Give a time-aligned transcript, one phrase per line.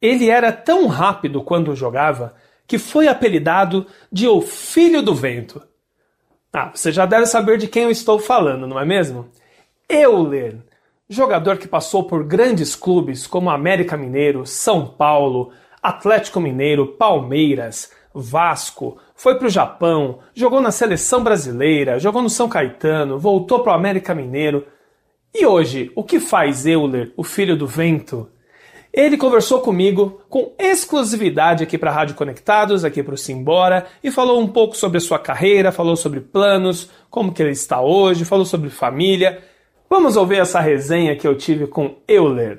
[0.00, 2.34] Ele era tão rápido quando jogava
[2.66, 5.62] que foi apelidado de O Filho do Vento.
[6.52, 9.28] Ah, você já deve saber de quem eu estou falando, não é mesmo?
[9.88, 10.58] Euler,
[11.08, 15.50] jogador que passou por grandes clubes como América Mineiro, São Paulo,
[15.82, 22.48] Atlético Mineiro, Palmeiras, Vasco, foi para o Japão, jogou na seleção brasileira, jogou no São
[22.48, 24.66] Caetano, voltou para o América Mineiro.
[25.34, 28.28] E hoje, o que faz Euler, o filho do vento?
[28.98, 34.10] Ele conversou comigo com exclusividade aqui para a Rádio Conectados, aqui para o Simbora, e
[34.10, 38.24] falou um pouco sobre a sua carreira, falou sobre planos, como que ele está hoje,
[38.24, 39.38] falou sobre família.
[39.88, 42.58] Vamos ouvir essa resenha que eu tive com Euler.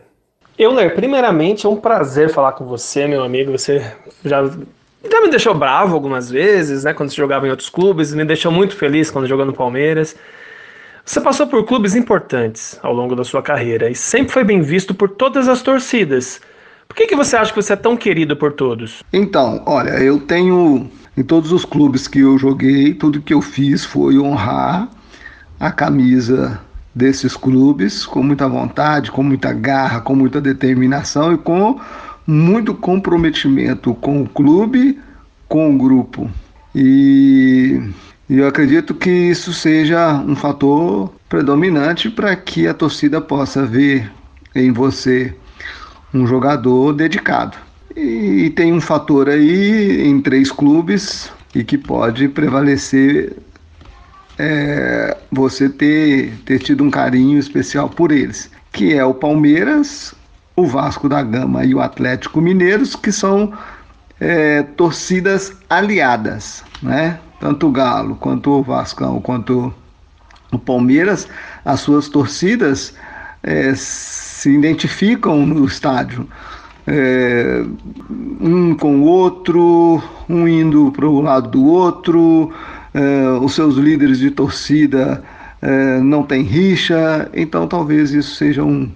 [0.57, 3.51] Euler, primeiramente é um prazer falar com você, meu amigo.
[3.51, 3.79] Você
[4.23, 8.23] já, já me deixou bravo algumas vezes, né, quando você jogava em outros clubes, me
[8.23, 10.15] deixou muito feliz quando jogou no Palmeiras.
[11.09, 14.93] Você passou por clubes importantes ao longo da sua carreira e sempre foi bem visto
[14.93, 16.39] por todas as torcidas.
[16.87, 19.01] Por que, que você acha que você é tão querido por todos?
[19.11, 20.87] Então, olha, eu tenho
[21.17, 24.87] em todos os clubes que eu joguei, tudo que eu fiz foi honrar
[25.59, 26.61] a camisa
[26.93, 31.81] desses clubes com muita vontade, com muita garra, com muita determinação e com
[32.27, 34.99] muito comprometimento com o clube,
[35.47, 36.29] com o grupo.
[36.75, 37.81] E
[38.29, 44.11] e eu acredito que isso seja um fator predominante para que a torcida possa ver
[44.53, 45.33] em você
[46.13, 47.57] um jogador dedicado.
[47.95, 53.35] E tem um fator aí em três clubes e que pode prevalecer
[54.37, 60.13] é, você ter, ter tido um carinho especial por eles, que é o Palmeiras,
[60.55, 63.51] o Vasco da Gama e o Atlético Mineiros, que são
[64.19, 67.19] é, torcidas aliadas, né?
[67.39, 69.73] tanto o Galo, quanto o Vascão, quanto
[70.51, 71.27] o Palmeiras,
[71.63, 72.93] as suas torcidas
[73.41, 76.27] é, se identificam no estádio.
[76.85, 77.63] É,
[78.41, 82.51] um com o outro, um indo para o lado do outro,
[82.93, 85.23] é, os seus líderes de torcida
[85.61, 88.89] é, não têm rixa, então talvez isso seja um,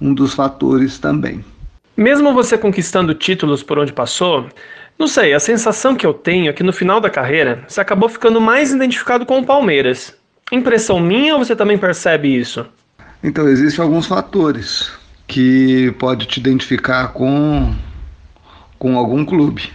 [0.00, 1.44] um dos fatores também.
[1.96, 4.46] Mesmo você conquistando títulos por onde passou,
[4.98, 8.08] não sei, a sensação que eu tenho é que no final da carreira você acabou
[8.08, 10.14] ficando mais identificado com o Palmeiras.
[10.52, 12.66] Impressão minha ou você também percebe isso?
[13.22, 14.90] Então, existem alguns fatores
[15.26, 17.74] que pode te identificar com,
[18.78, 19.72] com algum clube.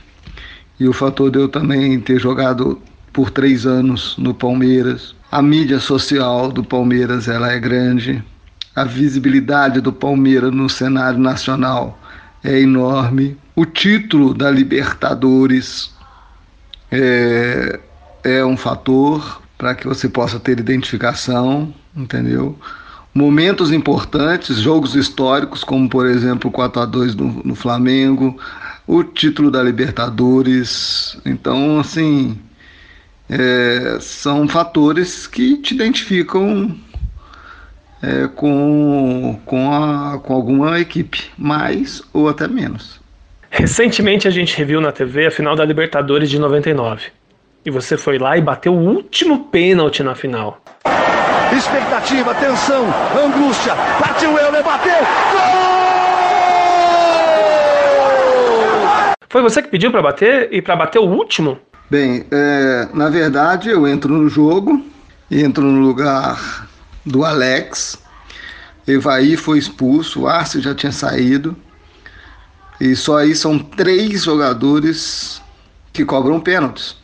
[0.79, 2.81] E o fator de eu também ter jogado
[3.11, 5.15] por três anos no Palmeiras.
[5.31, 8.23] A mídia social do Palmeiras ela é grande.
[8.75, 11.99] A visibilidade do Palmeiras no cenário nacional
[12.43, 13.37] é enorme.
[13.55, 15.93] O título da Libertadores
[16.91, 17.79] é,
[18.23, 22.57] é um fator para que você possa ter identificação, entendeu?
[23.13, 28.39] Momentos importantes, jogos históricos, como por exemplo o 4 a 2 no, no Flamengo,
[28.87, 31.17] o título da Libertadores.
[31.25, 32.39] Então, assim,
[33.29, 36.75] é, são fatores que te identificam
[38.01, 42.99] é, com, com, a, com alguma equipe, mais ou até menos.
[43.49, 47.07] Recentemente a gente reviu na TV a final da Libertadores de 99.
[47.63, 50.59] E você foi lá e bateu o último pênalti na final.
[51.55, 52.85] Expectativa, tensão,
[53.23, 53.73] angústia.
[53.99, 54.97] Partiu Euler, bateu.
[55.31, 55.81] Gol!
[59.29, 61.59] Foi você que pediu para bater e para bater o último?
[61.89, 64.83] Bem, é, na verdade eu entro no jogo,
[65.29, 66.67] entro no lugar
[67.05, 67.97] do Alex.
[68.87, 71.55] Evaí foi expulso, o Arce já tinha saído.
[72.79, 75.41] E só aí são três jogadores
[75.93, 76.95] que cobram pênaltis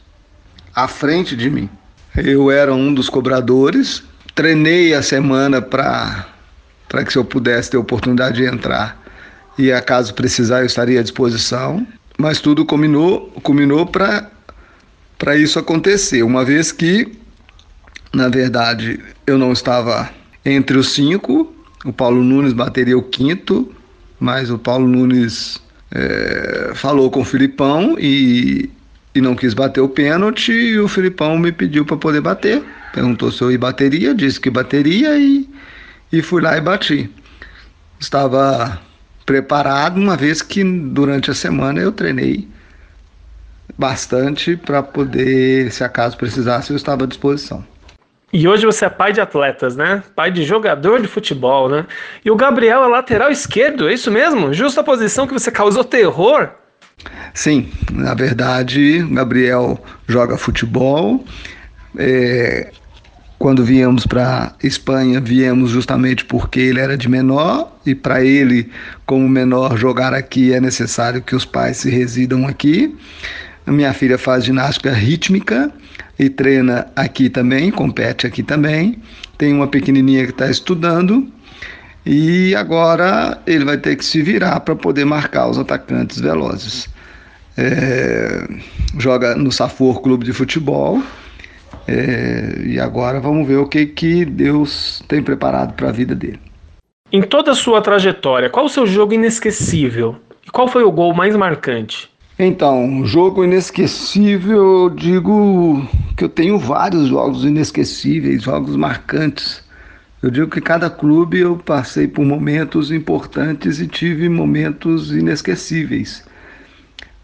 [0.75, 1.69] à frente de mim.
[2.15, 4.03] Eu era um dos cobradores,
[4.33, 6.25] treinei a semana para
[7.05, 8.99] que se eu pudesse ter oportunidade de entrar
[9.57, 11.85] e acaso precisar eu estaria à disposição,
[12.17, 14.31] mas tudo combinou, combinou para
[15.17, 17.11] para isso acontecer, uma vez que
[18.13, 20.09] na verdade, eu não estava
[20.45, 21.53] entre os cinco.
[21.85, 23.69] O Paulo Nunes bateria o quinto,
[24.19, 25.61] mas o Paulo Nunes
[25.91, 28.69] é, falou com o Filipão e,
[29.13, 30.53] e não quis bater o pênalti.
[30.53, 32.63] E o Filipão me pediu para poder bater.
[32.93, 35.47] Perguntou se eu ia bateria, disse que bateria e,
[36.11, 37.11] e fui lá e bati.
[37.99, 38.81] Estava
[39.25, 42.47] preparado, uma vez que durante a semana eu treinei
[43.77, 47.63] bastante para poder, se acaso precisasse, eu estava à disposição.
[48.31, 50.03] E hoje você é pai de atletas, né?
[50.15, 51.85] Pai de jogador de futebol, né?
[52.25, 54.53] E o Gabriel é lateral esquerdo, é isso mesmo?
[54.53, 56.49] Justa posição que você causou terror?
[57.33, 61.23] Sim, na verdade, o Gabriel joga futebol,
[61.97, 62.71] é,
[63.39, 68.69] quando viemos para Espanha, viemos justamente porque ele era de menor e para ele,
[69.05, 72.95] como menor, jogar aqui é necessário que os pais se residam aqui.
[73.67, 75.69] Minha filha faz ginástica rítmica
[76.17, 79.01] e treina aqui também, compete aqui também.
[79.37, 81.27] Tem uma pequenininha que está estudando
[82.05, 86.87] e agora ele vai ter que se virar para poder marcar os atacantes velozes.
[87.57, 88.47] É,
[88.97, 91.03] joga no Safor Clube de Futebol
[91.87, 96.39] é, e agora vamos ver o que, que Deus tem preparado para a vida dele.
[97.11, 100.15] Em toda a sua trajetória, qual o seu jogo inesquecível?
[100.45, 102.09] E qual foi o gol mais marcante?
[102.39, 109.63] Então, jogo inesquecível, eu digo que eu tenho vários jogos inesquecíveis, jogos marcantes.
[110.21, 116.23] Eu digo que cada clube eu passei por momentos importantes e tive momentos inesquecíveis,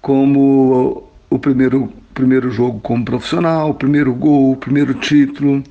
[0.02, 5.64] como o primeiro primeiro jogo como profissional, o primeiro gol, o primeiro título,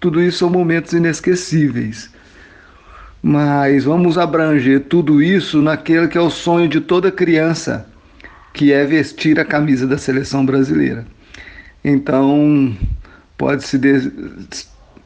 [0.00, 2.10] tudo isso são momentos inesquecíveis.
[3.22, 7.86] Mas vamos abranger tudo isso naquele que é o sonho de toda criança,
[8.58, 11.06] que é vestir a camisa da seleção brasileira.
[11.84, 12.76] Então,
[13.36, 13.78] pode-se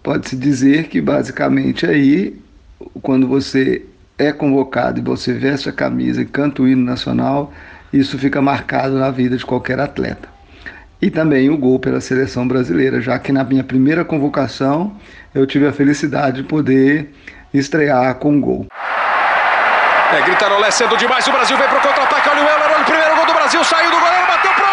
[0.03, 2.41] pode-se dizer que basicamente aí,
[3.03, 3.85] quando você
[4.17, 7.53] é convocado e você veste a camisa e canta o hino nacional,
[7.93, 10.33] isso fica marcado na vida de qualquer atleta
[11.03, 14.97] e também o gol pela seleção brasileira, já que na minha primeira convocação
[15.35, 17.13] eu tive a felicidade de poder
[17.53, 18.67] estrear com um gol.
[20.13, 22.85] É, Gritarolé cedo demais, o Brasil vem para o contra-ataque, olha o Euler, olha o
[22.85, 24.73] primeiro gol do Brasil, saiu do goleiro, bateu pro gol!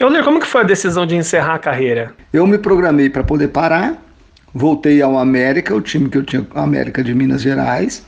[0.00, 2.14] Euler, como que foi a decisão de encerrar a carreira?
[2.32, 3.98] Eu me programei para poder parar,
[4.54, 8.06] voltei ao América, o time que eu tinha, América de Minas Gerais,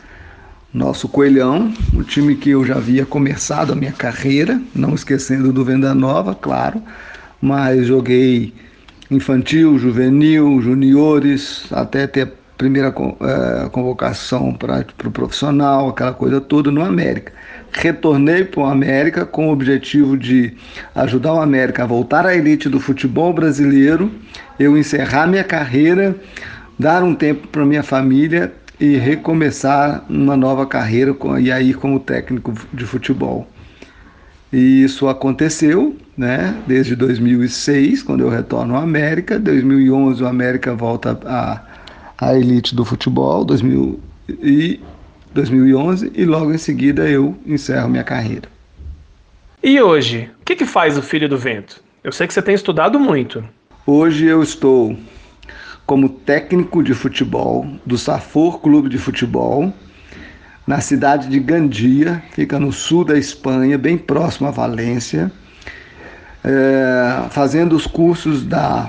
[0.73, 5.63] nosso Coelhão, o time que eu já havia começado a minha carreira, não esquecendo do
[5.63, 6.83] Venda Nova, claro,
[7.41, 8.53] mas joguei
[9.11, 16.41] infantil, juvenil, juniores, até ter a primeira é, convocação para o pro profissional, aquela coisa
[16.41, 17.33] toda no América
[17.77, 20.55] retornei para o América com o objetivo de
[20.95, 24.11] ajudar o América a voltar à elite do futebol brasileiro,
[24.59, 26.17] eu encerrar minha carreira,
[26.79, 32.55] dar um tempo para minha família e recomeçar uma nova carreira e aí como técnico
[32.73, 33.47] de futebol.
[34.53, 36.57] E isso aconteceu, né?
[36.67, 41.61] Desde 2006, quando eu retorno ao América, 2011 o América volta à,
[42.19, 44.81] à elite do futebol, 2000 e
[45.35, 48.49] 2011 e logo em seguida eu encerro minha carreira.
[49.63, 51.83] E hoje, o que, que faz o Filho do Vento?
[52.03, 53.45] Eu sei que você tem estudado muito.
[53.87, 54.97] Hoje eu estou
[55.85, 59.73] como técnico de futebol do Safor Clube de Futebol,
[60.67, 65.31] na cidade de Gandia, fica no sul da Espanha, bem próximo a Valência,
[66.47, 68.89] é, fazendo os cursos da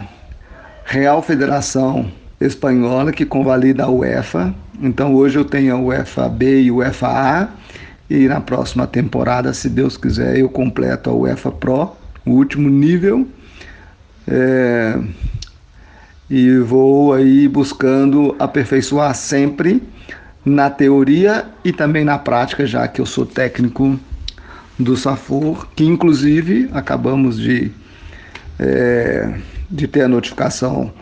[0.86, 6.72] Real Federação Espanhola, que convalida a UEFA, então hoje eu tenho a UEFA B e
[6.72, 7.48] UEFA A
[8.08, 13.28] e na próxima temporada, se Deus quiser, eu completo a UEFA Pro, o último nível.
[14.28, 14.98] É,
[16.30, 19.82] e vou aí buscando aperfeiçoar sempre
[20.46, 23.98] na teoria e também na prática, já que eu sou técnico
[24.80, 27.72] do Safor, que inclusive acabamos de,
[28.60, 29.40] é,
[29.70, 30.94] de ter a notificação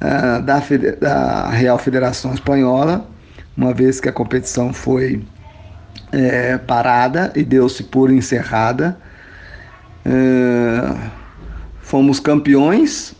[0.00, 0.62] uh, da,
[1.00, 3.08] da, Real Federação Espanhola,
[3.56, 5.24] uma vez que a competição foi
[6.12, 8.98] é, parada e deu-se por encerrada.
[10.04, 10.96] Uh,
[11.80, 13.14] fomos campeões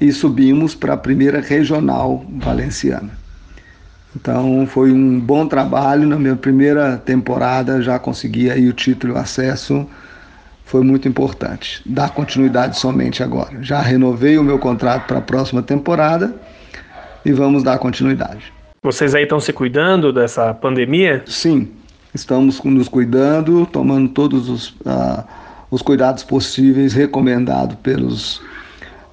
[0.00, 3.25] e subimos para a primeira regional valenciana.
[4.16, 6.08] Então foi um bom trabalho.
[6.08, 9.86] Na minha primeira temporada já consegui aí o título e o acesso
[10.64, 11.82] foi muito importante.
[11.84, 13.62] Dar continuidade somente agora.
[13.62, 16.34] Já renovei o meu contrato para a próxima temporada
[17.24, 18.52] e vamos dar continuidade.
[18.82, 21.22] Vocês aí estão se cuidando dessa pandemia?
[21.26, 21.68] Sim,
[22.14, 25.24] estamos nos cuidando, tomando todos os, uh,
[25.70, 28.40] os cuidados possíveis recomendados pelos,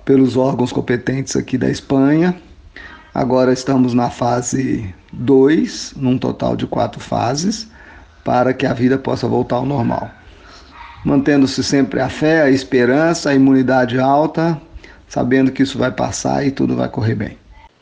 [0.06, 2.36] pelos órgãos competentes aqui da Espanha.
[3.14, 7.70] Agora estamos na fase 2, num total de quatro fases,
[8.24, 10.10] para que a vida possa voltar ao normal
[11.04, 14.60] mantendo-se sempre a fé, a esperança, a imunidade alta,
[15.08, 17.38] sabendo que isso vai passar e tudo vai correr bem.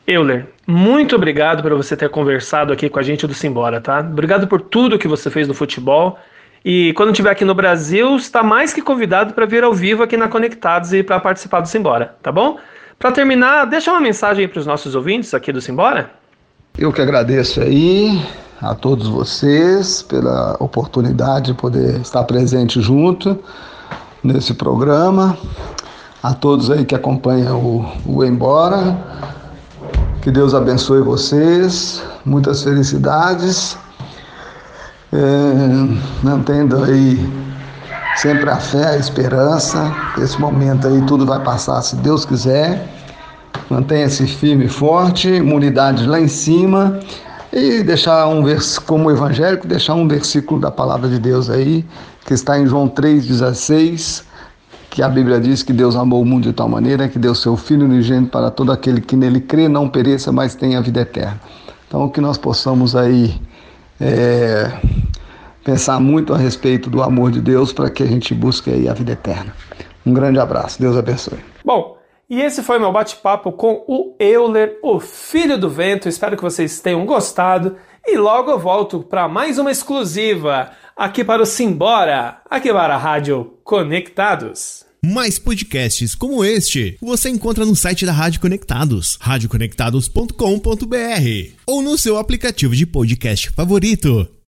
[0.06, 4.00] Euler, muito obrigado por você ter conversado aqui com a gente do Simbora, tá?
[4.00, 6.18] Obrigado por tudo que você fez no futebol.
[6.64, 10.16] E quando estiver aqui no Brasil, está mais que convidado para vir ao vivo aqui
[10.16, 12.58] na Conectados e para participar do Simbora, tá bom?
[13.02, 16.12] Para terminar, deixa uma mensagem para os nossos ouvintes aqui do Simbora.
[16.78, 18.24] Eu que agradeço aí
[18.60, 23.36] a todos vocês pela oportunidade de poder estar presente junto
[24.22, 25.36] nesse programa.
[26.22, 28.96] A todos aí que acompanham o, o Embora.
[30.20, 32.04] Que Deus abençoe vocês.
[32.24, 33.76] Muitas felicidades.
[35.12, 37.18] É, mantendo aí
[38.16, 39.94] sempre a fé, a esperança.
[40.18, 42.88] Esse momento aí tudo vai passar se Deus quiser.
[43.68, 47.00] Mantenha-se firme e forte, imunidade lá em cima
[47.52, 51.84] e deixar um versículo, como evangélico, deixar um versículo da palavra de Deus aí,
[52.24, 54.24] que está em João 3,16,
[54.88, 57.56] que a Bíblia diz que Deus amou o mundo de tal maneira que deu seu
[57.56, 61.38] Filho unigênito para todo aquele que nele crê, não pereça, mas tenha vida eterna.
[61.86, 63.38] Então, que nós possamos aí
[64.00, 64.72] é,
[65.62, 68.94] pensar muito a respeito do amor de Deus para que a gente busque aí a
[68.94, 69.54] vida eterna.
[70.04, 71.38] Um grande abraço, Deus abençoe.
[71.64, 71.96] Bom,
[72.28, 76.08] e esse foi meu bate-papo com o Euler, o filho do vento.
[76.08, 77.76] Espero que vocês tenham gostado.
[78.06, 82.98] E logo eu volto para mais uma exclusiva aqui para o Simbora, aqui para a
[82.98, 84.84] Rádio Conectados.
[85.04, 92.18] Mais podcasts como este você encontra no site da Rádio Conectados, radioconectados.com.br ou no seu
[92.18, 94.32] aplicativo de podcast favorito.